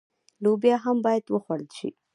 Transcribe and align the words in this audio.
لوبیا 0.43 0.75
هم 0.85 0.97
باید 1.05 1.25
وخوړل 1.29 1.69
شي. 1.77 1.89